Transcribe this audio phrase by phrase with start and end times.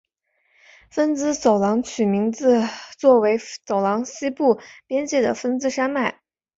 [0.89, 2.61] 芬兹走廊取名自
[2.97, 6.23] 作为走廊西部边界的芬兹山脉。